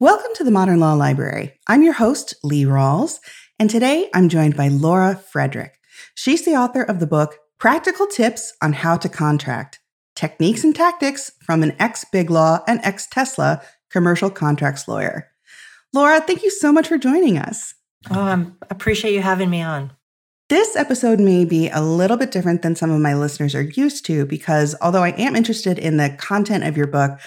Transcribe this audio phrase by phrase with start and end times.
[0.00, 1.52] Welcome to the Modern Law Library.
[1.68, 3.20] I'm your host, Lee Rawles,
[3.60, 5.78] and today I'm joined by Laura Frederick.
[6.16, 9.78] She's the author of the book Practical Tips on How to Contract
[10.16, 15.28] Techniques and Tactics from an ex Big Law and ex Tesla commercial contracts lawyer.
[15.92, 17.74] Laura, thank you so much for joining us.
[18.10, 19.92] Oh, I appreciate you having me on.
[20.48, 24.04] This episode may be a little bit different than some of my listeners are used
[24.06, 27.20] to because although I am interested in the content of your book,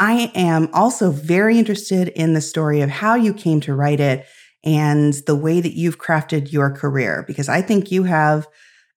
[0.00, 4.26] I am also very interested in the story of how you came to write it
[4.64, 8.48] and the way that you've crafted your career, because I think you have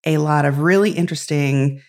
[0.06, 1.82] a lot of really interesting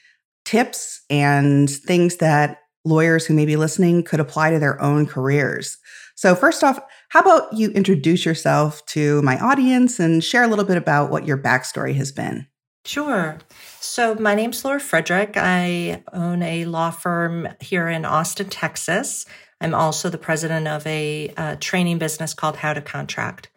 [0.44, 5.78] tips and things that lawyers who may be listening could apply to their own careers.
[6.16, 6.80] So, first off,
[7.10, 11.26] how about you introduce yourself to my audience and share a little bit about what
[11.26, 12.46] your backstory has been?
[12.84, 13.38] Sure.
[13.90, 15.32] So, my name's Laura Frederick.
[15.36, 19.24] I own a law firm here in Austin, Texas.
[19.62, 23.48] I'm also the president of a uh, training business called How to Contract.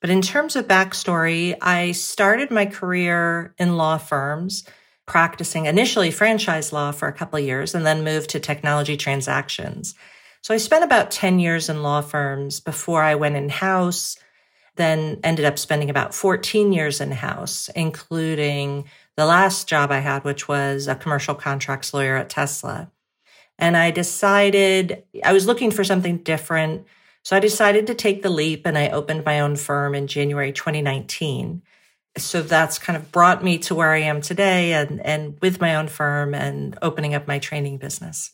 [0.00, 4.64] But in terms of backstory, I started my career in law firms,
[5.06, 9.94] practicing initially franchise law for a couple of years and then moved to technology transactions.
[10.42, 14.18] So I spent about 10 years in law firms before I went in house,
[14.74, 20.24] then ended up spending about 14 years in house, including the last job I had,
[20.24, 22.90] which was a commercial contracts lawyer at Tesla.
[23.58, 26.86] And I decided I was looking for something different.
[27.22, 30.52] So I decided to take the leap and I opened my own firm in January
[30.52, 31.62] 2019.
[32.18, 35.74] So that's kind of brought me to where I am today and, and with my
[35.74, 38.32] own firm and opening up my training business.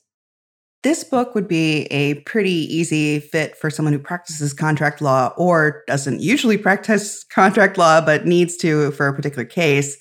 [0.83, 5.85] This book would be a pretty easy fit for someone who practices contract law or
[5.87, 9.97] doesn't usually practice contract law, but needs to for a particular case.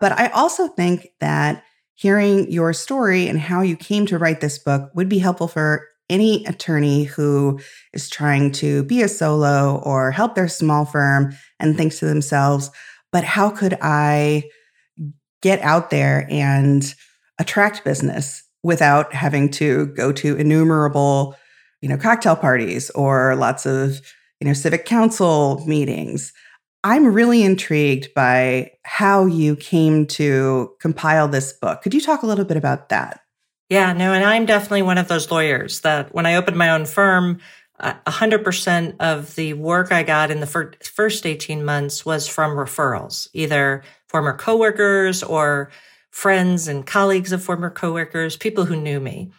[0.00, 4.58] But I also think that hearing your story and how you came to write this
[4.58, 7.60] book would be helpful for any attorney who
[7.92, 12.70] is trying to be a solo or help their small firm and thinks to themselves,
[13.12, 14.44] but how could I
[15.42, 16.94] get out there and
[17.38, 21.36] attract business without having to go to innumerable,
[21.80, 24.00] you know, cocktail parties or lots of,
[24.40, 26.32] you know, civic council meetings.
[26.84, 31.82] I'm really intrigued by how you came to compile this book.
[31.82, 33.20] Could you talk a little bit about that?
[33.68, 36.86] Yeah, no, and I'm definitely one of those lawyers that when I opened my own
[36.86, 37.40] firm,
[37.80, 42.56] uh, 100% of the work I got in the fir- first 18 months was from
[42.56, 45.70] referrals, either former coworkers or
[46.10, 49.30] friends and colleagues of former coworkers, people who knew me.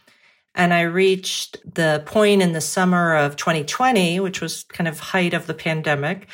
[0.56, 5.34] And I reached the point in the summer of 2020, which was kind of height
[5.34, 6.28] of the pandemic,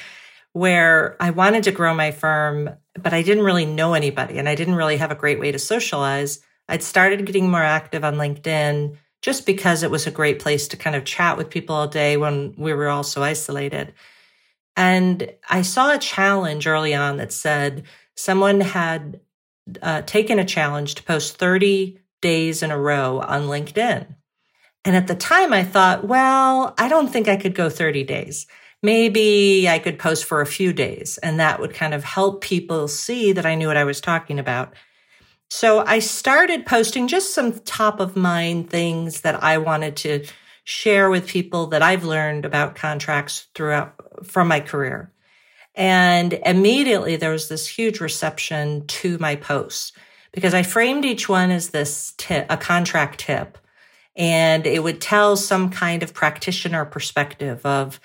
[0.55, 4.55] where I wanted to grow my firm, but I didn't really know anybody and I
[4.55, 6.39] didn't really have a great way to socialize.
[6.69, 10.77] I'd started getting more active on LinkedIn just because it was a great place to
[10.77, 13.93] kind of chat with people all day when we were all so isolated.
[14.77, 17.83] And I saw a challenge early on that said
[18.15, 19.19] someone had
[19.81, 24.07] uh, taken a challenge to post 30 days in a row on LinkedIn.
[24.85, 28.47] And at the time, I thought, well, I don't think I could go 30 days.
[28.85, 32.87] Maybe I could post for a few days, and that would kind of help people
[32.87, 34.73] see that I knew what I was talking about.
[35.49, 40.25] So I started posting just some top of mind things that I wanted to
[40.65, 45.11] share with people that I've learned about contracts throughout from my career.
[45.73, 49.93] And immediately there was this huge reception to my posts
[50.31, 53.57] because I framed each one as this tip, a contract tip.
[54.15, 57.99] And it would tell some kind of practitioner perspective of,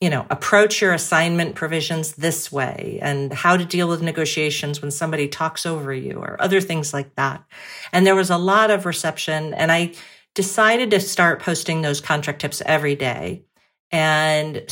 [0.00, 4.92] you know, approach your assignment provisions this way and how to deal with negotiations when
[4.92, 7.44] somebody talks over you or other things like that.
[7.92, 9.94] And there was a lot of reception and I
[10.34, 13.42] decided to start posting those contract tips every day.
[13.90, 14.64] And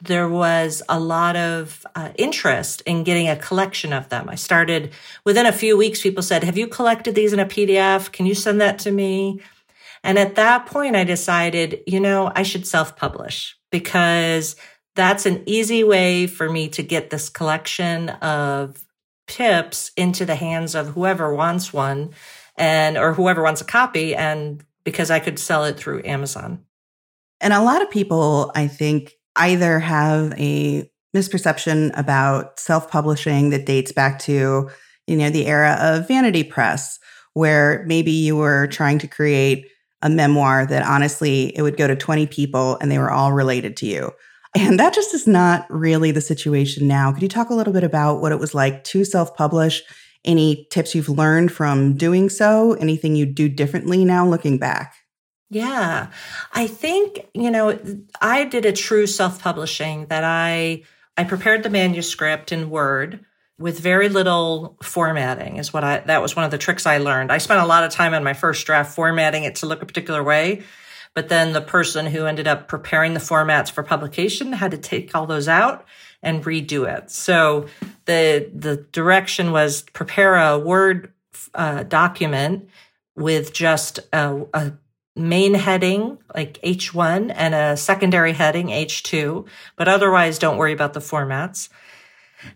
[0.00, 4.28] there was a lot of uh, interest in getting a collection of them.
[4.28, 4.92] I started
[5.24, 8.10] within a few weeks, people said, Have you collected these in a PDF?
[8.10, 9.40] Can you send that to me?
[10.04, 14.54] And at that point, I decided, you know, I should self publish because
[14.94, 18.84] that's an easy way for me to get this collection of
[19.26, 22.10] tips into the hands of whoever wants one
[22.56, 26.62] and or whoever wants a copy and because I could sell it through Amazon.
[27.40, 33.92] And a lot of people, I think, either have a misperception about self-publishing that dates
[33.92, 34.68] back to,
[35.06, 36.98] you know, the era of vanity press,
[37.32, 39.66] where maybe you were trying to create
[40.04, 43.76] a memoir that honestly it would go to 20 people and they were all related
[43.78, 44.12] to you.
[44.54, 47.10] And that just is not really the situation now.
[47.10, 49.82] Could you talk a little bit about what it was like to self publish?
[50.24, 52.74] Any tips you've learned from doing so?
[52.74, 54.94] Anything you do differently now looking back?
[55.50, 56.08] Yeah.
[56.52, 57.78] I think, you know,
[58.20, 60.82] I did a true self-publishing that I
[61.16, 63.24] I prepared the manuscript in Word
[63.58, 67.30] with very little formatting is what I that was one of the tricks I learned.
[67.30, 69.86] I spent a lot of time on my first draft formatting it to look a
[69.86, 70.62] particular way,
[71.14, 75.14] but then the person who ended up preparing the formats for publication had to take
[75.14, 75.86] all those out
[76.22, 77.10] and redo it.
[77.10, 77.66] So
[78.06, 81.12] the the direction was prepare a Word
[81.54, 82.68] uh, document
[83.16, 84.72] with just a, a
[85.14, 89.46] main heading like H1 and a secondary heading H2,
[89.76, 91.68] but otherwise don't worry about the formats.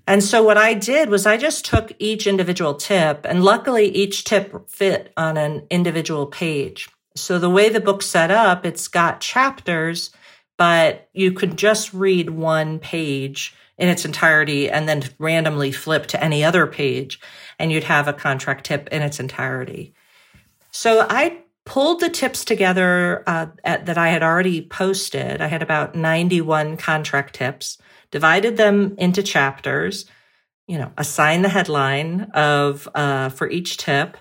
[0.07, 4.25] And so what I did was I just took each individual tip and luckily each
[4.25, 6.89] tip fit on an individual page.
[7.15, 10.11] So the way the book's set up, it's got chapters,
[10.57, 16.23] but you could just read one page in its entirety and then randomly flip to
[16.23, 17.21] any other page
[17.59, 19.95] and you'd have a contract tip in its entirety.
[20.71, 25.41] So I pulled the tips together uh, at, that I had already posted.
[25.41, 27.79] I had about 91 contract tips,
[28.11, 30.07] divided them into chapters,
[30.67, 34.17] you know, assigned the headline of uh, for each tip,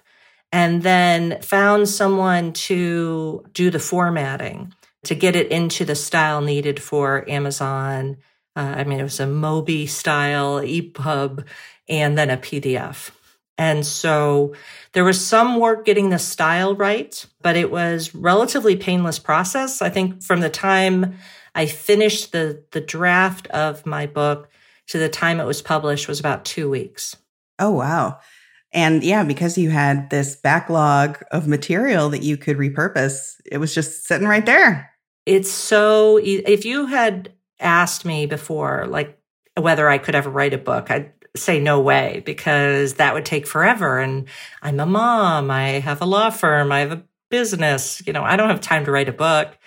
[0.51, 4.73] and then found someone to do the formatting
[5.03, 8.17] to get it into the style needed for Amazon.
[8.55, 11.45] Uh, I mean, it was a Mobi style EPUB
[11.87, 13.11] and then a PDF.
[13.57, 14.53] And so
[14.93, 19.81] there was some work getting the style right, but it was relatively painless process.
[19.81, 21.17] I think from the time
[21.57, 24.49] I finished the, the draft of my book
[24.89, 27.17] to the time it was published was about two weeks.
[27.57, 28.19] Oh, wow.
[28.71, 33.73] And yeah, because you had this backlog of material that you could repurpose, it was
[33.73, 34.91] just sitting right there.
[35.25, 39.19] It's so, if you had asked me before, like
[39.59, 43.47] whether I could ever write a book, I'd say no way because that would take
[43.47, 43.97] forever.
[43.97, 44.27] And
[44.61, 48.35] I'm a mom, I have a law firm, I have a business, you know, I
[48.35, 49.57] don't have time to write a book.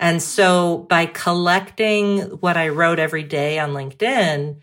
[0.00, 4.56] And so by collecting what I wrote every day on LinkedIn,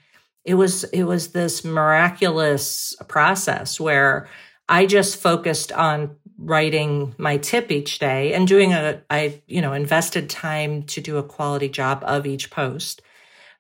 [0.44, 4.28] it was it was this miraculous process where
[4.68, 9.74] I just focused on writing my tip each day and doing a I you know
[9.74, 13.02] invested time to do a quality job of each post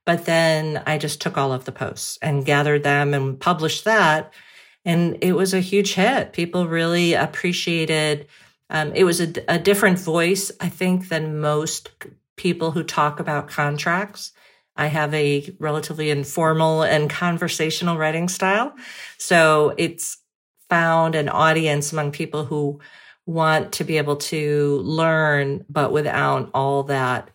[0.07, 4.33] but then I just took all of the posts and gathered them and published that.
[4.85, 6.31] And it was a huge hit.
[6.31, 8.25] People really appreciated
[8.69, 11.89] um, it was a, a different voice, I think, than most
[12.35, 14.31] people who talk about contracts.
[14.75, 18.73] I have a relatively informal and conversational writing style.
[19.17, 20.17] So it's
[20.69, 22.79] found an audience among people who
[23.25, 27.29] want to be able to learn, but without all that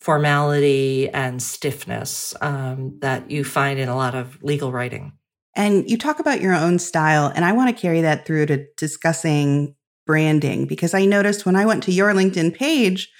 [0.00, 5.12] formality and stiffness um, that you find in a lot of legal writing.
[5.56, 8.66] And you talk about your own style, and I want to carry that through to
[8.76, 9.74] discussing
[10.06, 13.10] branding because I noticed when I went to your LinkedIn page,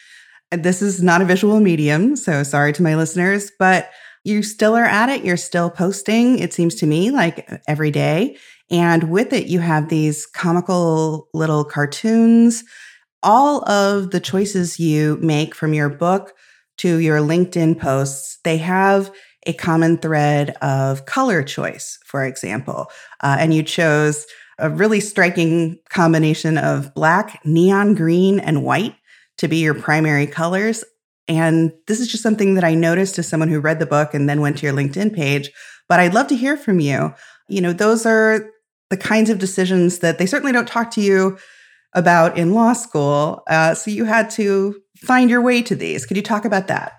[0.51, 3.91] this is not a visual medium, so sorry to my listeners, but
[4.25, 5.25] you still are at it.
[5.25, 8.37] You're still posting, it seems to me, like every day.
[8.71, 12.65] And with it, you have these comical little cartoons.
[13.23, 16.33] All of the choices you make from your book
[16.79, 19.11] to your LinkedIn posts, they have
[19.47, 22.91] a common thread of color choice, for example.
[23.21, 24.27] Uh, and you chose
[24.59, 28.95] a really striking combination of black, neon green, and white
[29.39, 30.85] to be your primary colors.
[31.27, 34.29] And this is just something that I noticed as someone who read the book and
[34.29, 35.51] then went to your LinkedIn page.
[35.89, 37.15] But I'd love to hear from you.
[37.49, 38.51] You know, those are
[38.91, 41.39] the kinds of decisions that they certainly don't talk to you
[41.95, 43.43] about in law school.
[43.49, 46.07] Uh, so you had to find your way to these.
[46.07, 46.93] Could you talk about that?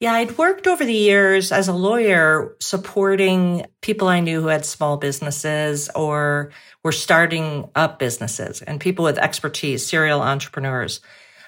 [0.00, 4.64] Yeah, I'd worked over the years as a lawyer supporting people I knew who had
[4.64, 6.52] small businesses or
[6.82, 11.02] were starting up businesses and people with expertise, serial entrepreneurs.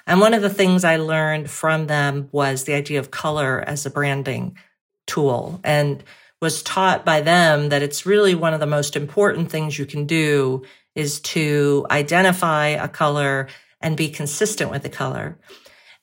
[0.06, 3.86] And one of the things I learned from them was the idea of color as
[3.86, 4.58] a branding
[5.06, 6.04] tool and
[6.42, 10.04] was taught by them that it's really one of the most important things you can
[10.04, 10.62] do
[10.94, 13.48] is to identify a color
[13.80, 15.38] and be consistent with the color.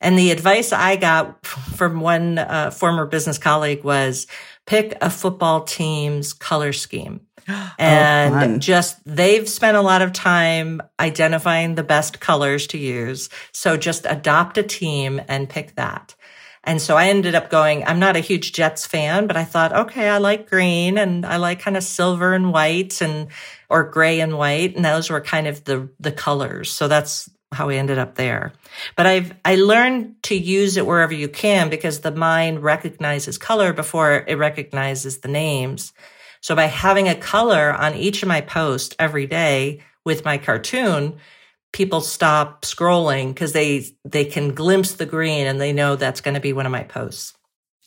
[0.01, 4.27] And the advice I got from one uh, former business colleague was
[4.65, 7.21] pick a football team's color scheme.
[7.51, 12.77] Oh, and oh, just they've spent a lot of time identifying the best colors to
[12.77, 13.29] use.
[13.53, 16.13] So just adopt a team and pick that.
[16.63, 19.73] And so I ended up going, I'm not a huge Jets fan, but I thought,
[19.73, 23.29] okay, I like green and I like kind of silver and white and,
[23.69, 24.75] or gray and white.
[24.75, 26.71] And those were kind of the, the colors.
[26.71, 28.53] So that's how we ended up there.
[28.95, 33.73] But I've I learned to use it wherever you can because the mind recognizes color
[33.73, 35.93] before it recognizes the names.
[36.41, 41.17] So by having a color on each of my posts every day with my cartoon,
[41.73, 46.35] people stop scrolling because they they can glimpse the green and they know that's going
[46.35, 47.33] to be one of my posts.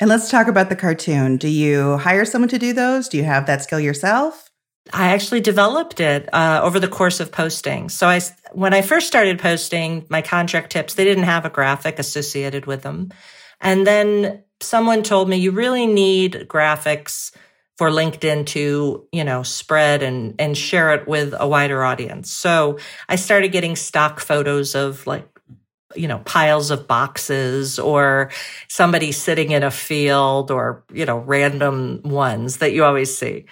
[0.01, 1.37] And let's talk about the cartoon.
[1.37, 3.09] Do you hire someone to do those?
[3.09, 4.52] Do you have that skill yourself?
[4.93, 7.89] I actually developed it uh, over the course of posting.
[7.89, 8.21] So I,
[8.53, 12.83] when I first started posting my contract tips, they didn't have a graphic associated with
[12.83, 13.11] them.
[13.61, 17.33] And then someone told me you really need graphics
[17.79, 22.31] for LinkedIn to, you know, spread and, and share it with a wider audience.
[22.31, 25.27] So I started getting stock photos of like,
[25.95, 28.31] you know, piles of boxes or
[28.69, 33.47] somebody sitting in a field or, you know, random ones that you always see.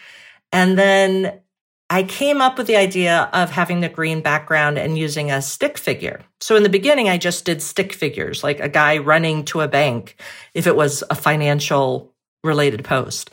[0.52, 1.40] And then
[1.88, 5.76] I came up with the idea of having the green background and using a stick
[5.76, 6.21] figure.
[6.40, 9.69] So in the beginning, I just did stick figures, like a guy running to a
[9.69, 10.16] bank
[10.54, 12.14] if it was a financial
[12.45, 13.30] related post.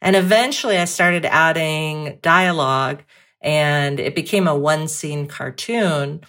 [0.00, 3.02] And eventually I started adding dialogue
[3.40, 6.22] and it became a one scene cartoon.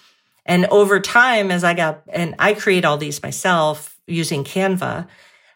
[0.46, 5.08] And over time, as I got, and I create all these myself using Canva.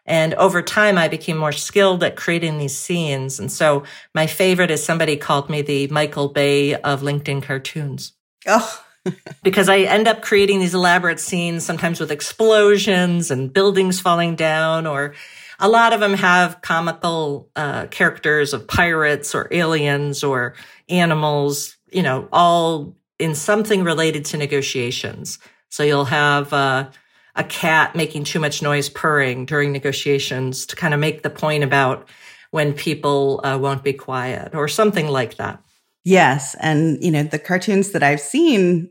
[0.06, 3.40] And over time, I became more skilled at creating these scenes.
[3.40, 3.84] And so
[4.14, 8.12] my favorite is somebody called me the Michael Bay of LinkedIn cartoons.
[8.46, 8.84] Oh.
[9.42, 14.86] because I end up creating these elaborate scenes, sometimes with explosions and buildings falling down,
[14.86, 15.14] or
[15.58, 20.54] a lot of them have comical uh, characters of pirates or aliens or
[20.88, 25.38] animals, you know, all in something related to negotiations.
[25.68, 26.90] So you'll have uh,
[27.36, 31.64] a cat making too much noise purring during negotiations to kind of make the point
[31.64, 32.08] about
[32.50, 35.62] when people uh, won't be quiet or something like that.
[36.04, 36.54] Yes.
[36.60, 38.90] And, you know, the cartoons that I've seen,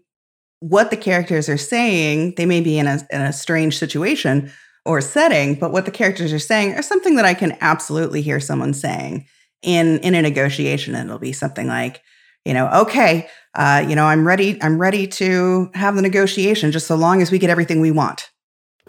[0.60, 4.52] what the characters are saying, they may be in a, in a strange situation,
[4.86, 8.42] or setting, but what the characters are saying are something that I can absolutely hear
[8.42, 9.26] someone saying
[9.62, 10.94] in in a negotiation.
[10.94, 12.02] And it'll be something like,
[12.44, 16.86] you know, okay, uh, you know, I'm ready, I'm ready to have the negotiation just
[16.86, 18.30] so long as we get everything we want.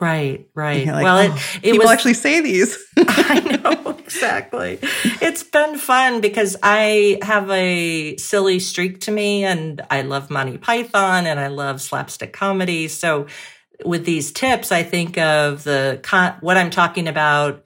[0.01, 0.87] Right, right.
[0.87, 2.77] Like, well, oh, it, it people was, actually say these.
[2.97, 4.81] I know exactly.
[4.83, 10.59] It's been fun because I have a silly streak to me, and I love Monty
[10.59, 12.89] Python, and I love slapstick comedy.
[12.89, 13.27] So
[13.85, 16.01] with these tips, I think of the
[16.41, 17.65] what I'm talking about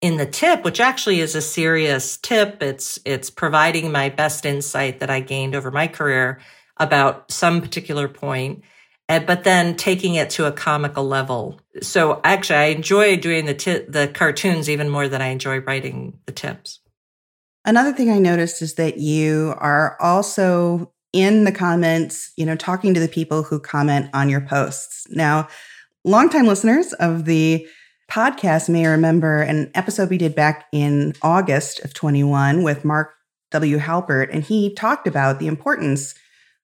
[0.00, 2.62] in the tip, which actually is a serious tip.
[2.62, 6.40] It's it's providing my best insight that I gained over my career
[6.76, 8.62] about some particular point,
[9.08, 9.26] point.
[9.26, 11.60] but then taking it to a comical level.
[11.82, 16.18] So actually, I enjoy doing the t- the cartoons even more than I enjoy writing
[16.26, 16.80] the tips.
[17.64, 22.92] Another thing I noticed is that you are also in the comments, you know, talking
[22.92, 25.06] to the people who comment on your posts.
[25.10, 25.48] Now,
[26.04, 27.66] longtime listeners of the
[28.10, 33.14] podcast may remember an episode we did back in August of 21 with Mark
[33.50, 33.78] W.
[33.78, 36.14] Halpert, and he talked about the importance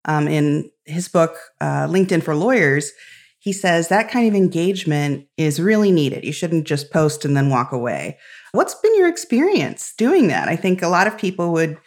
[0.04, 2.92] um, in his book, uh, LinkedIn for Lawyers.
[3.40, 6.24] He says that kind of engagement is really needed.
[6.24, 8.18] You shouldn't just post and then walk away.
[8.52, 10.48] What's been your experience doing that?
[10.48, 11.78] I think a lot of people would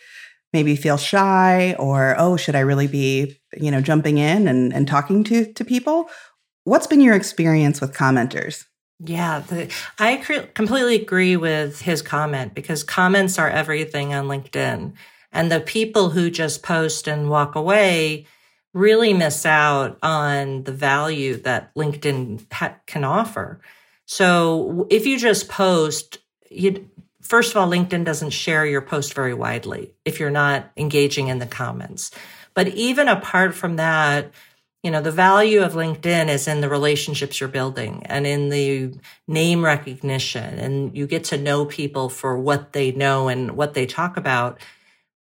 [0.54, 4.88] maybe feel shy or oh should i really be you know jumping in and, and
[4.88, 6.10] talking to to people
[6.64, 8.66] what's been your experience with commenters
[9.00, 10.16] yeah the, i
[10.54, 14.94] completely agree with his comment because comments are everything on linkedin
[15.32, 18.26] and the people who just post and walk away
[18.74, 23.62] really miss out on the value that linkedin ha- can offer
[24.06, 26.90] so if you just post you
[27.24, 31.40] first of all, LinkedIn doesn't share your post very widely if you're not engaging in
[31.40, 32.12] the comments.
[32.54, 34.32] But even apart from that,
[34.84, 38.94] you know, the value of LinkedIn is in the relationships you're building and in the
[39.28, 40.60] name recognition.
[40.60, 44.60] And you get to know people for what they know and what they talk about.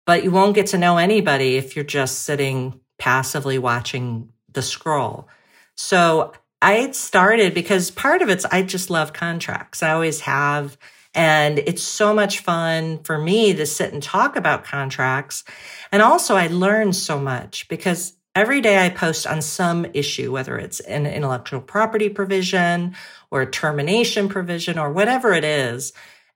[0.07, 5.27] But you won't get to know anybody if you're just sitting passively watching the scroll.
[5.75, 9.83] So I started because part of it's I just love contracts.
[9.83, 10.79] I always have.
[11.13, 15.43] And it's so much fun for me to sit and talk about contracts.
[15.91, 20.57] And also, I learn so much because every day I post on some issue, whether
[20.57, 22.95] it's an intellectual property provision
[23.31, 25.93] or a termination provision or whatever it is.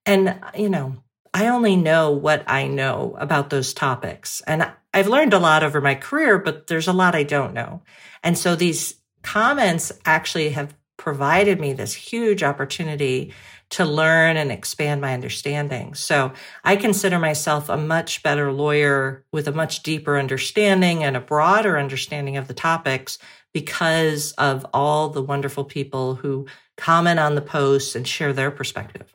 [0.07, 0.97] And, you know,
[1.33, 4.41] I only know what I know about those topics.
[4.47, 7.83] And I've learned a lot over my career, but there's a lot I don't know.
[8.23, 13.35] And so these comments actually have provided me this huge opportunity
[13.71, 15.95] to learn and expand my understanding.
[15.95, 16.33] So
[16.63, 21.77] I consider myself a much better lawyer with a much deeper understanding and a broader
[21.77, 23.19] understanding of the topics
[23.53, 26.47] because of all the wonderful people who
[26.77, 29.15] comment on the posts and share their perspective.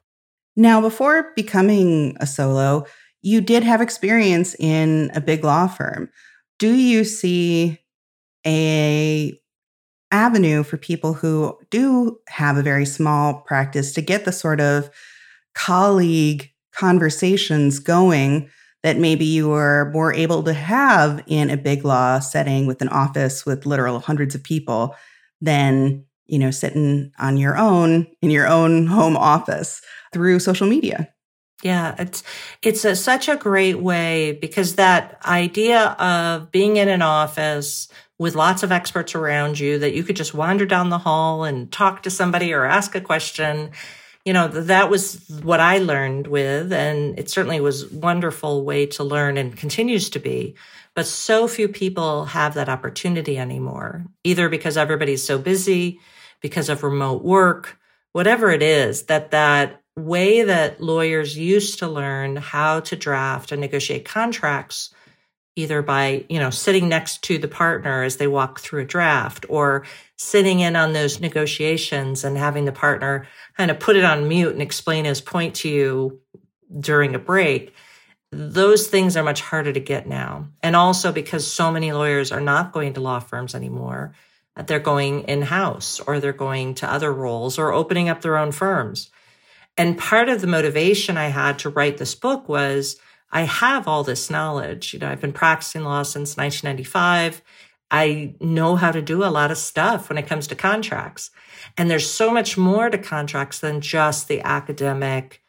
[0.55, 2.85] Now, before becoming a solo,
[3.21, 6.09] you did have experience in a big law firm.
[6.57, 7.79] Do you see
[8.45, 9.37] a
[10.11, 14.89] avenue for people who do have a very small practice to get the sort of
[15.53, 18.49] colleague conversations going
[18.81, 22.89] that maybe you were more able to have in a big law setting with an
[22.89, 24.95] office with literal hundreds of people
[25.41, 29.81] than you know sitting on your own in your own home office
[30.13, 31.09] through social media
[31.63, 32.23] yeah, it's
[32.61, 38.35] it's a, such a great way because that idea of being in an office with
[38.35, 42.03] lots of experts around you that you could just wander down the hall and talk
[42.03, 43.71] to somebody or ask a question,
[44.25, 49.03] you know, that was what I learned with and it certainly was wonderful way to
[49.03, 50.55] learn and continues to be.
[50.95, 55.99] But so few people have that opportunity anymore, either because everybody's so busy,
[56.41, 57.79] because of remote work,
[58.11, 63.61] whatever it is that that way that lawyers used to learn how to draft and
[63.61, 64.93] negotiate contracts
[65.55, 69.45] either by you know sitting next to the partner as they walk through a draft
[69.49, 73.27] or sitting in on those negotiations and having the partner
[73.57, 76.19] kind of put it on mute and explain his point to you
[76.79, 77.73] during a break.
[78.31, 80.49] Those things are much harder to get now.
[80.61, 84.13] And also because so many lawyers are not going to law firms anymore
[84.67, 88.51] they're going in house or they're going to other roles or opening up their own
[88.51, 89.09] firms
[89.79, 92.97] and part of the motivation I had to write this book was
[93.31, 94.93] I have all this knowledge.
[94.93, 97.41] You know, I've been practicing law since 1995.
[97.89, 101.31] I know how to do a lot of stuff when it comes to contracts.
[101.77, 105.41] And there's so much more to contracts than just the academic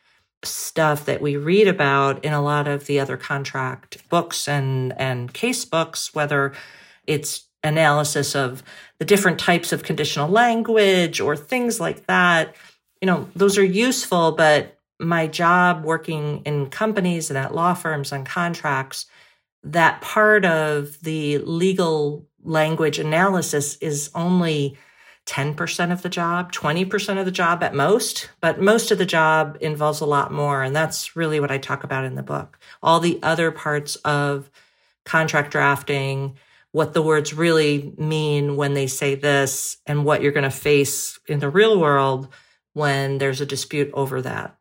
[0.45, 5.35] stuff that we read about in a lot of the other contract books and, and
[5.35, 6.53] case books, whether
[7.05, 8.63] it's analysis of
[9.01, 12.55] the different types of conditional language or things like that
[13.01, 18.13] you know, those are useful, but my job working in companies and at law firms
[18.13, 19.07] on contracts,
[19.63, 24.77] that part of the legal language analysis is only
[25.27, 29.57] 10% of the job, 20% of the job at most, but most of the job
[29.61, 30.63] involves a lot more.
[30.63, 32.59] And that's really what I talk about in the book.
[32.83, 34.51] All the other parts of
[35.05, 36.37] contract drafting,
[36.73, 41.19] what the words really mean when they say this, and what you're going to face
[41.27, 42.29] in the real world
[42.73, 44.57] when there's a dispute over that.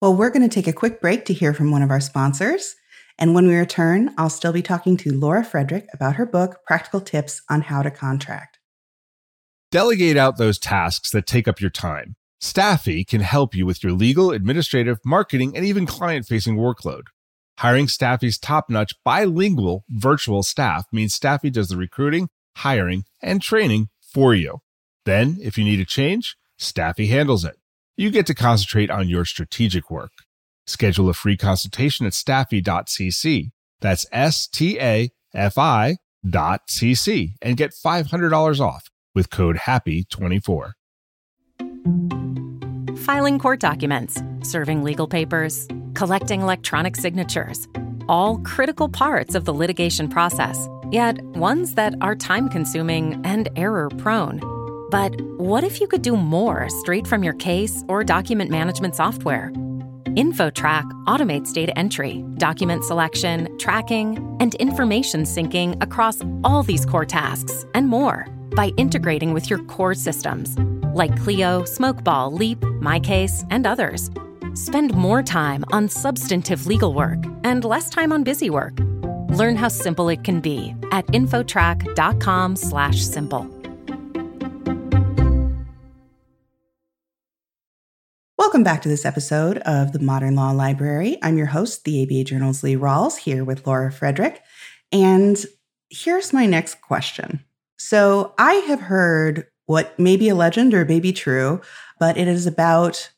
[0.00, 2.76] Well, we're going to take a quick break to hear from one of our sponsors.
[3.18, 7.00] And when we return, I'll still be talking to Laura Frederick about her book, Practical
[7.00, 8.58] Tips on How to Contract.
[9.72, 12.16] Delegate out those tasks that take up your time.
[12.40, 17.04] Staffy can help you with your legal, administrative, marketing, and even client facing workload.
[17.58, 23.88] Hiring Staffy's top notch bilingual virtual staff means Staffy does the recruiting, hiring, and training
[24.02, 24.60] for you.
[25.06, 27.56] Then, if you need a change, Staffy handles it.
[27.96, 30.12] You get to concentrate on your strategic work.
[30.66, 33.50] Schedule a free consultation at staffy.cc.
[33.80, 35.96] That's S T A F I
[36.28, 40.72] dot cc and get $500 off with code HAPPY24.
[42.98, 47.68] Filing court documents, serving legal papers, collecting electronic signatures,
[48.08, 53.88] all critical parts of the litigation process, yet ones that are time consuming and error
[53.98, 54.55] prone.
[54.90, 59.52] But what if you could do more straight from your case or document management software?
[60.16, 67.66] InfoTrack automates data entry, document selection, tracking, and information syncing across all these core tasks
[67.74, 70.56] and more by integrating with your core systems
[70.94, 74.10] like Clio, Smokeball, Leap, MyCase, and others.
[74.54, 78.78] Spend more time on substantive legal work and less time on busy work.
[79.28, 83.55] Learn how simple it can be at infotrack.com/simple.
[88.38, 91.16] Welcome back to this episode of the Modern Law Library.
[91.22, 94.42] I'm your host, the ABA Journal's Lee Rawles, here with Laura Frederick.
[94.92, 95.42] And
[95.88, 97.42] here's my next question.
[97.78, 101.62] So I have heard what may be a legend or may be true,
[101.98, 103.10] but it is about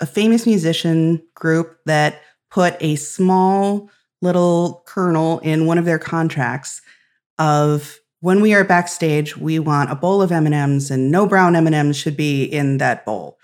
[0.00, 3.88] a famous musician group that put a small
[4.22, 6.82] little kernel in one of their contracts
[7.38, 11.96] of when we are backstage, we want a bowl of M&Ms and no brown M&Ms
[11.96, 13.38] should be in that bowl.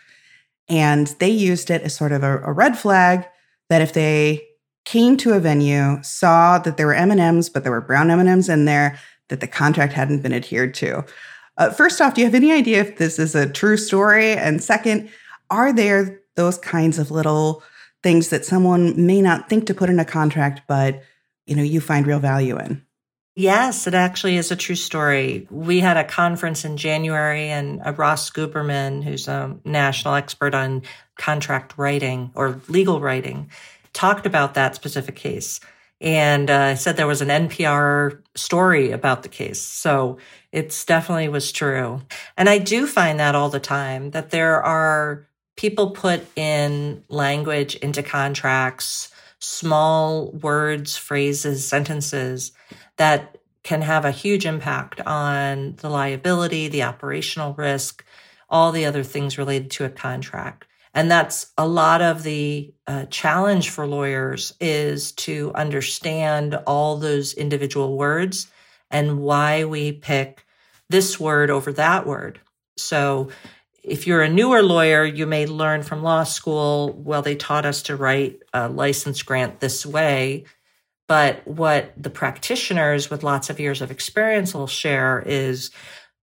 [0.71, 3.27] And they used it as sort of a, a red flag
[3.69, 4.47] that if they
[4.85, 8.65] came to a venue, saw that there were M&Ms, but there were brown M&Ms in
[8.65, 11.05] there, that the contract hadn't been adhered to.
[11.57, 14.33] Uh, first off, do you have any idea if this is a true story?
[14.33, 15.11] And second,
[15.51, 17.63] are there those kinds of little
[18.03, 21.03] things that someone may not think to put in a contract, but
[21.47, 22.85] you know you find real value in?
[23.37, 25.47] Yes, it actually is a true story.
[25.51, 30.83] We had a conference in January, and uh, Ross Guberman, who's a national expert on
[31.17, 33.51] contract writing or legal writing,
[33.93, 35.61] talked about that specific case.
[36.03, 39.61] And uh, said there was an NPR story about the case.
[39.61, 40.17] So
[40.51, 42.01] it's definitely was true.
[42.39, 47.75] And I do find that all the time that there are people put in language
[47.77, 52.53] into contracts, small words, phrases, sentences
[53.01, 58.05] that can have a huge impact on the liability, the operational risk,
[58.51, 60.67] all the other things related to a contract.
[60.93, 67.33] And that's a lot of the uh, challenge for lawyers is to understand all those
[67.33, 68.49] individual words
[68.91, 70.45] and why we pick
[70.91, 72.39] this word over that word.
[72.77, 73.31] So
[73.83, 77.81] if you're a newer lawyer, you may learn from law school, well, they taught us
[77.85, 80.45] to write a license grant this way.
[81.11, 85.73] But what the practitioners with lots of years of experience will share is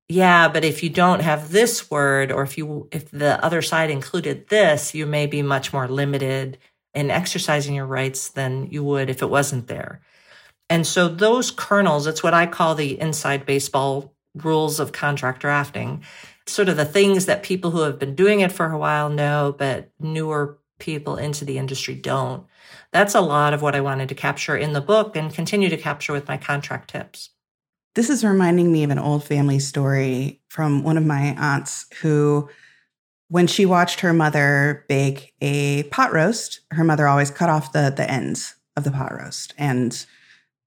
[0.07, 3.89] yeah, but if you don't have this word, or if you, if the other side
[3.89, 6.57] included this, you may be much more limited
[6.93, 9.99] in exercising your rights than you would if it wasn't there.
[10.69, 16.01] And so those kernels, it's what I call the inside baseball rules of contract drafting,
[16.45, 19.53] sort of the things that people who have been doing it for a while know,
[19.57, 22.45] but newer people into the industry don't.
[22.91, 25.77] That's a lot of what I wanted to capture in the book and continue to
[25.77, 27.31] capture with my contract tips.
[27.95, 32.49] This is reminding me of an old family story from one of my aunts who,
[33.29, 37.91] when she watched her mother bake a pot roast, her mother always cut off the,
[37.95, 40.05] the ends of the pot roast and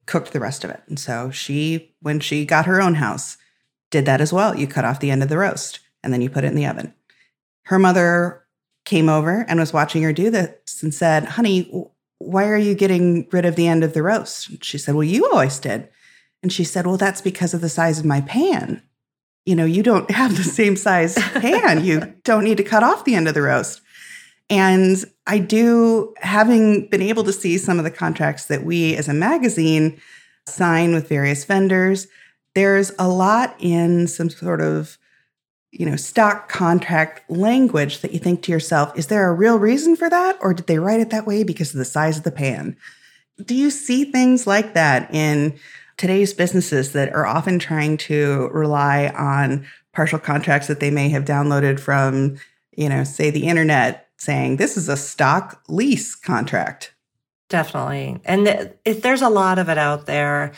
[0.07, 0.83] cooked the rest of it.
[0.89, 3.37] And so she, when she got her own house,
[3.91, 4.57] did that as well.
[4.57, 6.67] You cut off the end of the roast and then you put it in the
[6.67, 6.95] oven.
[7.65, 8.40] Her mother
[8.91, 11.71] came over and was watching her do this and said, Honey,
[12.19, 14.65] why are you getting rid of the end of the roast?
[14.65, 15.89] She said, Well, you always did.
[16.43, 18.83] And she said, Well, that's because of the size of my pan.
[19.47, 21.85] You know, you don't have the same size pan.
[21.85, 23.81] You don't need to cut off the end of the roast.
[24.51, 24.97] And
[25.29, 29.15] I do, having been able to see some of the contracts that we as a
[29.15, 30.01] magazine
[30.49, 32.09] sign with various vendors,
[32.57, 34.99] there's a lot in some sort of
[35.73, 39.97] you know stock contract language that you think to yourself is there a real reason
[39.97, 42.33] for that or did they write it that way because of the size of the
[42.33, 42.77] pan
[43.45, 45.59] do you see things like that in
[46.01, 51.27] today's businesses that are often trying to rely on partial contracts that they may have
[51.27, 52.39] downloaded from,
[52.75, 56.95] you know, say the internet saying this is a stock lease contract.
[57.51, 58.19] Definitely.
[58.25, 60.53] And th- there's a lot of it out there.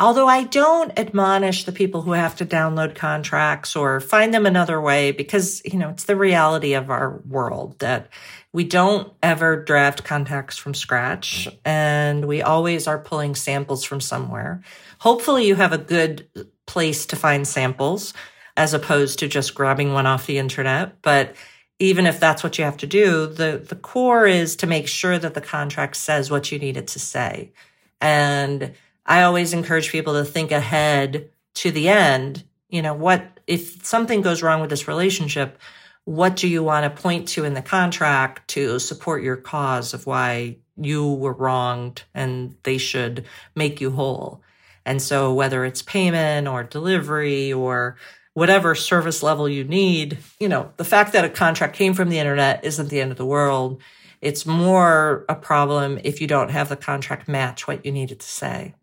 [0.00, 4.80] Although I don't admonish the people who have to download contracts or find them another
[4.80, 8.08] way because, you know, it's the reality of our world that
[8.52, 14.62] we don't ever draft contracts from scratch and we always are pulling samples from somewhere.
[15.00, 16.28] Hopefully you have a good
[16.66, 18.14] place to find samples
[18.56, 21.02] as opposed to just grabbing one off the internet.
[21.02, 21.34] But
[21.80, 25.18] even if that's what you have to do, the, the core is to make sure
[25.18, 27.52] that the contract says what you need it to say.
[28.00, 28.74] And
[29.08, 32.44] I always encourage people to think ahead to the end.
[32.68, 35.58] You know, what if something goes wrong with this relationship?
[36.04, 40.06] What do you want to point to in the contract to support your cause of
[40.06, 43.24] why you were wronged and they should
[43.56, 44.42] make you whole?
[44.84, 47.96] And so whether it's payment or delivery or
[48.34, 52.18] whatever service level you need, you know, the fact that a contract came from the
[52.18, 53.80] internet isn't the end of the world.
[54.20, 58.28] It's more a problem if you don't have the contract match what you needed to
[58.28, 58.74] say.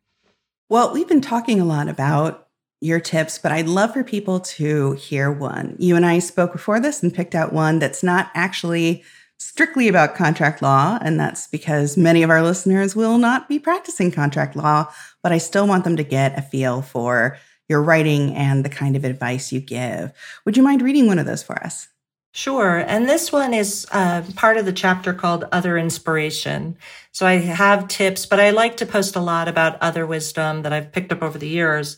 [0.67, 2.47] Well, we've been talking a lot about
[2.82, 5.75] your tips, but I'd love for people to hear one.
[5.78, 9.04] You and I spoke before this and picked out one that's not actually
[9.38, 14.12] strictly about contract law, and that's because many of our listeners will not be practicing
[14.12, 17.38] contract law, but I still want them to get a feel for
[17.69, 20.12] your writing and the kind of advice you give.
[20.45, 21.89] Would you mind reading one of those for us?
[22.36, 22.80] Sure.
[22.80, 26.78] And this one is uh, part of the chapter called Other Inspiration.
[27.13, 30.74] So I have tips, but I like to post a lot about other wisdom that
[30.74, 31.95] I've picked up over the years.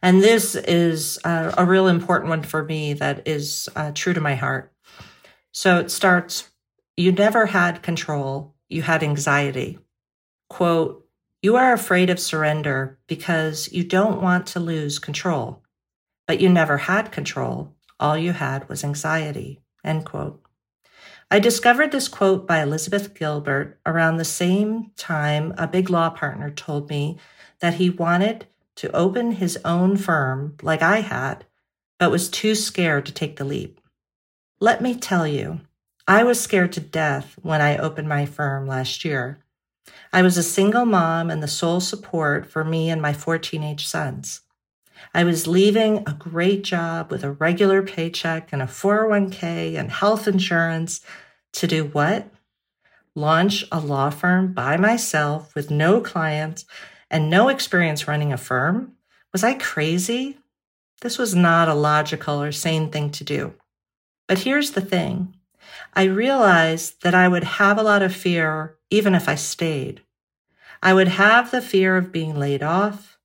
[0.00, 4.20] And this is uh, a real important one for me that is uh, true to
[4.20, 4.72] my heart.
[5.50, 6.48] So it starts
[6.96, 9.80] You never had control, you had anxiety.
[10.48, 11.04] Quote,
[11.42, 15.64] You are afraid of surrender because you don't want to lose control,
[16.28, 17.74] but you never had control.
[17.98, 19.60] All you had was anxiety.
[19.84, 20.42] End quote.
[21.30, 26.50] I discovered this quote by Elizabeth Gilbert around the same time a big law partner
[26.50, 27.18] told me
[27.60, 31.44] that he wanted to open his own firm like I had,
[31.98, 33.80] but was too scared to take the leap.
[34.58, 35.60] Let me tell you,
[36.08, 39.44] I was scared to death when I opened my firm last year.
[40.12, 43.86] I was a single mom and the sole support for me and my four teenage
[43.86, 44.40] sons.
[45.12, 50.28] I was leaving a great job with a regular paycheck and a 401k and health
[50.28, 51.00] insurance
[51.54, 52.30] to do what?
[53.14, 56.64] launch a law firm by myself with no clients
[57.10, 58.92] and no experience running a firm?
[59.32, 60.38] Was I crazy?
[61.00, 63.54] This was not a logical or sane thing to do.
[64.28, 65.34] But here's the thing
[65.94, 70.02] I realized that I would have a lot of fear even if I stayed.
[70.82, 73.18] I would have the fear of being laid off,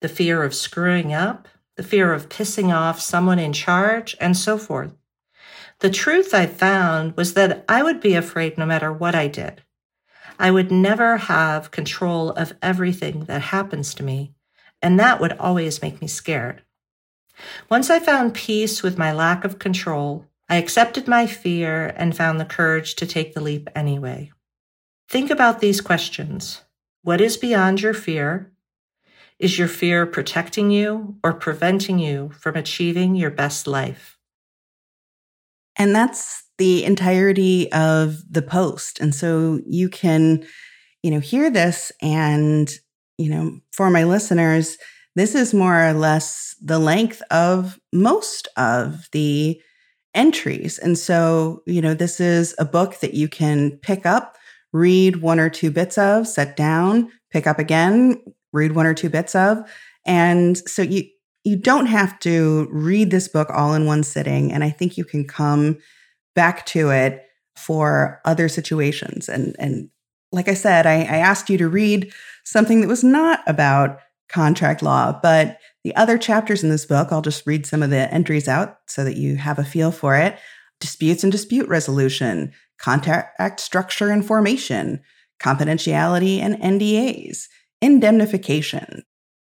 [0.00, 4.58] the fear of screwing up, the fear of pissing off someone in charge, and so
[4.58, 4.94] forth.
[5.80, 9.62] The truth I found was that I would be afraid no matter what I did.
[10.38, 14.34] I would never have control of everything that happens to me,
[14.82, 16.62] and that would always make me scared.
[17.68, 22.40] Once I found peace with my lack of control, I accepted my fear and found
[22.40, 24.32] the courage to take the leap anyway.
[25.08, 26.62] Think about these questions.
[27.02, 28.50] What is beyond your fear?
[29.38, 34.18] Is your fear protecting you or preventing you from achieving your best life?
[35.76, 38.98] And that's the entirety of the post.
[38.98, 40.44] And so you can,
[41.04, 42.68] you know, hear this and,
[43.16, 44.76] you know, for my listeners,
[45.14, 49.60] this is more or less the length of most of the
[50.14, 50.78] entries.
[50.78, 54.36] And so, you know, this is a book that you can pick up,
[54.72, 58.20] read one or two bits of, set down, pick up again,
[58.52, 59.58] read one or two bits of.
[60.06, 61.04] And so you
[61.44, 65.04] you don't have to read this book all in one sitting and I think you
[65.04, 65.78] can come
[66.34, 67.24] back to it
[67.56, 69.90] for other situations and and
[70.32, 72.12] like I said, I, I asked you to read
[72.44, 77.22] something that was not about contract law, but the other chapters in this book, I'll
[77.22, 80.38] just read some of the entries out so that you have a feel for it.
[80.80, 85.00] Disputes and dispute resolution, contract structure and formation,
[85.40, 87.46] confidentiality and NDAs,
[87.80, 89.04] indemnification.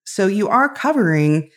[0.06, 1.50] So you are covering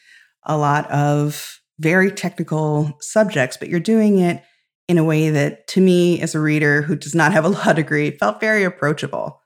[0.44, 4.42] a lot of very technical subjects, but you're doing it
[4.88, 7.72] in a way that to me as a reader who does not have a law
[7.72, 9.40] degree felt very approachable.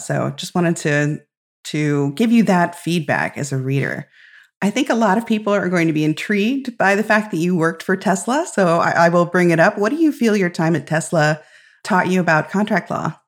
[0.00, 1.20] So just wanted to
[1.62, 4.08] to give you that feedback as a reader.
[4.62, 7.36] I think a lot of people are going to be intrigued by the fact that
[7.36, 8.46] you worked for Tesla.
[8.50, 9.78] So I, I, will bring it up.
[9.78, 11.40] What do you feel your time at Tesla
[11.84, 13.19] taught you about contract law?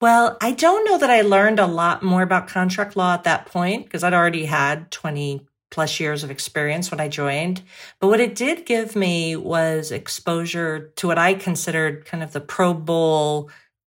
[0.00, 3.46] Well, I don't know that I learned a lot more about contract law at that
[3.46, 7.62] point because I'd already had 20 plus years of experience when I joined.
[8.00, 12.40] But what it did give me was exposure to what I considered kind of the
[12.40, 13.50] Pro Bowl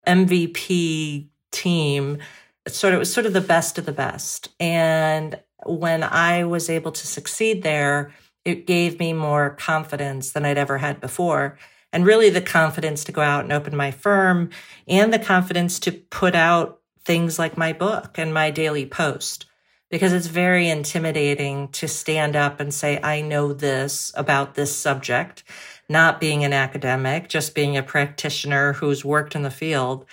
[0.08, 2.20] MVP team.
[2.68, 4.50] Sort of, it was sort of the best of the best.
[4.60, 8.14] And when I was able to succeed there,
[8.46, 11.58] it gave me more confidence than I'd ever had before.
[11.96, 14.50] And really the confidence to go out and open my firm
[14.86, 19.46] and the confidence to put out things like my book and my daily post
[19.90, 25.46] because it's very intimidating to stand up and say, I know this about this subject,
[25.88, 30.06] not being an academic, just being a practitioner who's worked in the field.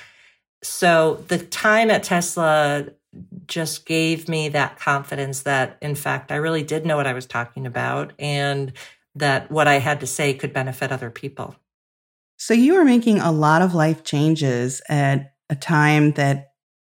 [0.63, 2.91] So the time at Tesla
[3.49, 7.27] just gave me that confidence that, in fact, I really did know what I was
[7.27, 8.73] talking about and
[9.17, 11.57] that what I had to say could benefit other people.
[12.45, 16.49] So you were making a lot of life changes at a time that,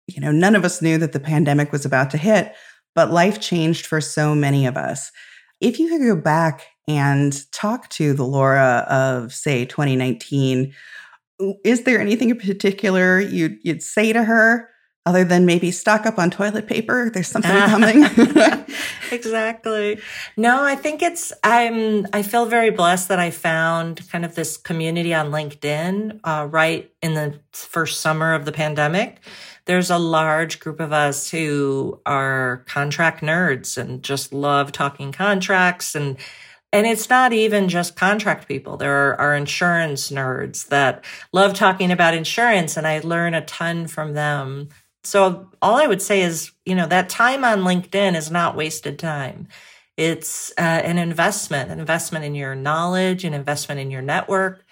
[0.07, 2.55] you know, none of us knew that the pandemic was about to hit,
[2.95, 5.11] but life changed for so many of us.
[5.59, 10.73] If you could go back and talk to the Laura of, say, 2019,
[11.65, 14.69] is there anything in particular you'd, you'd say to her
[15.05, 18.05] other than maybe stock up on toilet paper there's something coming.
[19.11, 19.99] Exactly.
[20.37, 24.55] No i think it's i'm i feel very blessed that i found kind of this
[24.57, 29.19] community on linkedin uh, right in the first summer of the pandemic.
[29.65, 35.93] There's a large group of us who are contract nerds and just love talking contracts
[35.93, 36.17] and
[36.73, 38.77] and it's not even just contract people.
[38.77, 43.87] There are, are, insurance nerds that love talking about insurance, and I learn a ton
[43.87, 44.69] from them
[45.03, 48.99] so all I would say is, you know, that time on LinkedIn is not wasted
[48.99, 49.47] time.
[49.97, 54.63] It's uh, an investment, an investment in your knowledge, an investment in your network.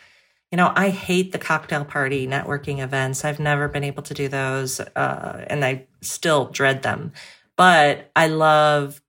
[0.51, 3.23] You know, I hate the cocktail party networking events.
[3.23, 7.11] I've never been able to do those, uh, and I still dread them.
[7.55, 9.01] But I love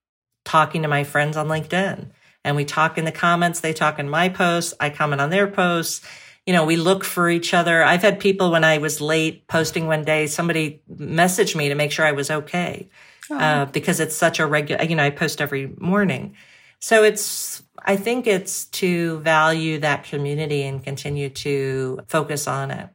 [0.44, 2.11] talking to my friends on LinkedIn.
[2.44, 5.46] And we talk in the comments, they talk in my posts, I comment on their
[5.46, 6.04] posts
[6.50, 7.84] you know, we look for each other.
[7.84, 11.92] I've had people when I was late posting one day, somebody messaged me to make
[11.92, 12.88] sure I was okay
[13.30, 13.38] oh.
[13.38, 16.34] uh, because it's such a regular, you know, I post every morning.
[16.80, 22.88] So it's, I think it's to value that community and continue to focus on it.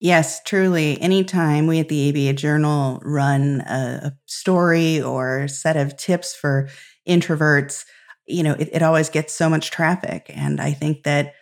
[0.00, 0.98] Yes, truly.
[0.98, 6.70] Anytime we at the ABA Journal run a, a story or set of tips for
[7.06, 7.84] introverts,
[8.24, 10.30] you know, it, it always gets so much traffic.
[10.34, 11.34] And I think that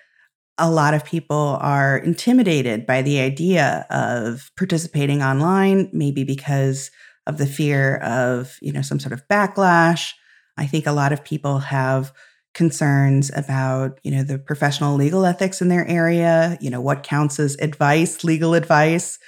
[0.58, 6.90] a lot of people are intimidated by the idea of participating online, maybe because
[7.26, 10.12] of the fear of, you know, some sort of backlash.
[10.56, 12.12] I think a lot of people have
[12.52, 17.40] concerns about, you know, the professional legal ethics in their area, you know, what counts
[17.40, 19.18] as advice, legal advice.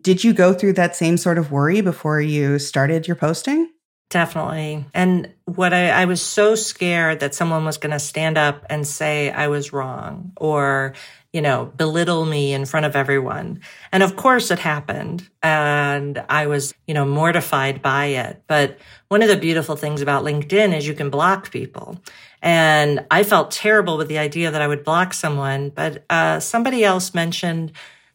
[0.00, 3.70] Did you go through that same sort of worry before you started your posting?
[4.10, 4.86] Definitely.
[4.94, 8.86] And what I, I was so scared that someone was going to stand up and
[8.86, 10.94] say I was wrong or,
[11.30, 13.60] you know, belittle me in front of everyone.
[13.92, 15.28] And of course it happened.
[15.42, 18.42] And I was, you know, mortified by it.
[18.46, 22.00] But one of the beautiful things about LinkedIn is you can block people.
[22.40, 25.68] And I felt terrible with the idea that I would block someone.
[25.68, 27.72] But uh, somebody else mentioned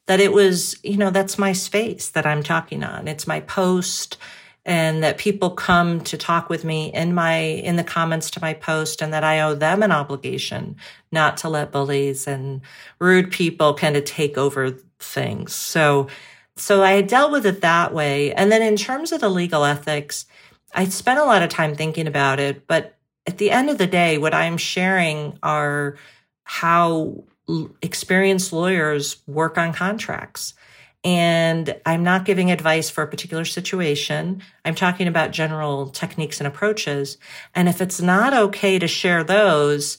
[0.08, 3.08] that it was, you know, that's my space that I'm talking on.
[3.08, 4.18] It's my post
[4.66, 8.54] and that people come to talk with me in my in the comments to my
[8.54, 10.78] post and that I owe them an obligation
[11.12, 12.62] not to let bullies and
[13.00, 15.54] rude people kind of take over things.
[15.54, 16.08] So
[16.56, 18.32] so I dealt with it that way.
[18.34, 20.26] And then in terms of the legal ethics,
[20.74, 22.96] I spent a lot of time thinking about it, but
[23.26, 25.98] at the end of the day what I'm sharing are
[26.44, 27.24] how
[27.82, 30.54] experienced lawyers work on contracts
[31.04, 34.42] and I'm not giving advice for a particular situation.
[34.64, 37.18] I'm talking about general techniques and approaches.
[37.54, 39.98] And if it's not okay to share those,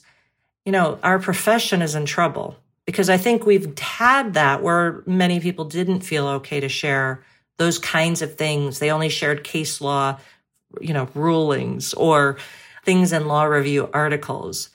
[0.65, 5.39] you know, our profession is in trouble because I think we've had that where many
[5.39, 7.23] people didn't feel okay to share
[7.57, 8.79] those kinds of things.
[8.79, 10.19] They only shared case law,
[10.81, 12.37] you know, rulings or
[12.83, 14.69] things in law review articles.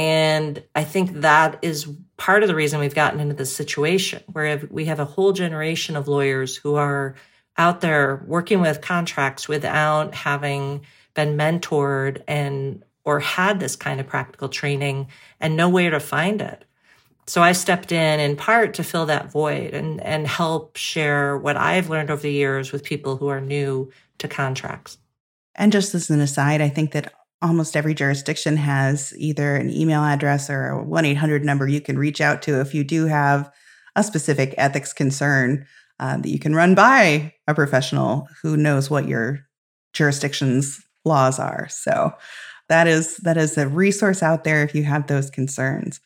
[0.00, 1.86] And I think that is
[2.16, 5.94] part of the reason we've gotten into this situation where we have a whole generation
[5.94, 7.16] of lawyers who are
[7.58, 14.06] out there working with contracts without having been mentored and or had this kind of
[14.06, 15.08] practical training
[15.38, 16.64] and know where to find it.
[17.26, 21.58] So I stepped in in part to fill that void and, and help share what
[21.58, 24.96] I've learned over the years with people who are new to contracts.
[25.54, 30.02] And just as an aside, I think that almost every jurisdiction has either an email
[30.02, 33.50] address or a 1 800 number you can reach out to if you do have
[33.96, 35.66] a specific ethics concern
[35.98, 39.40] uh, that you can run by a professional who knows what your
[39.92, 41.68] jurisdiction's laws are.
[41.68, 42.12] So
[42.68, 46.00] that is that is a resource out there if you have those concerns.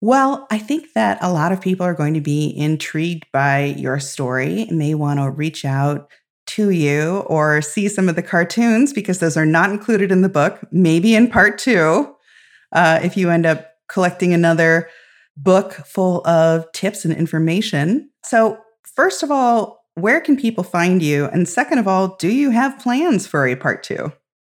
[0.00, 3.98] Well, I think that a lot of people are going to be intrigued by your
[3.98, 6.10] story and may want to reach out
[6.46, 10.28] to you or see some of the cartoons because those are not included in the
[10.28, 12.14] book, maybe in part two,
[12.72, 14.88] uh, if you end up collecting another
[15.36, 18.10] book full of tips and information.
[18.24, 21.26] So, first of all, where can people find you?
[21.26, 24.12] And second of all, do you have plans for a part two?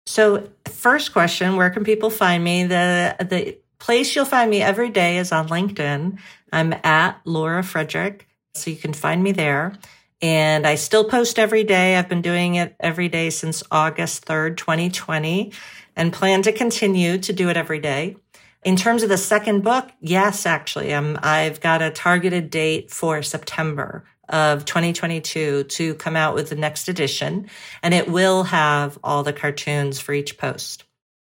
[0.05, 2.65] So, first question, where can people find me?
[2.65, 6.17] The the place you'll find me every day is on LinkedIn.
[6.51, 9.73] I'm at Laura Frederick, so you can find me there.
[10.21, 11.95] And I still post every day.
[11.95, 15.51] I've been doing it every day since August 3rd, 2020,
[15.95, 18.15] and plan to continue to do it every day.
[18.63, 23.21] In terms of the second book, yes, actually, um, I've got a targeted date for
[23.21, 27.47] September of 2022 to come out with the next edition,
[27.83, 30.83] and it will have all the cartoons for each post.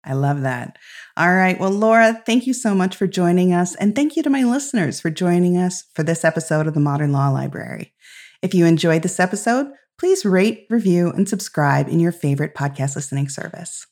[0.05, 0.77] I love that.
[1.17, 1.59] All right.
[1.59, 3.73] Well, Laura, thank you so much for joining us.
[3.75, 7.11] And thank you to my listeners for joining us for this episode of the Modern
[7.11, 7.94] Law Library.
[8.45, 13.27] If you enjoyed this episode, please rate, review, and subscribe in your favorite podcast listening
[13.27, 13.87] service.